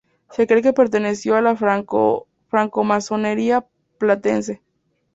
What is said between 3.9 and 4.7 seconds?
platense.